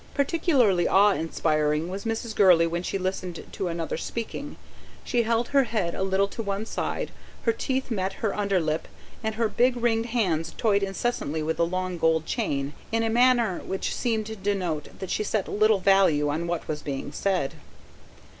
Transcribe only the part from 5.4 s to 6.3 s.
her head a little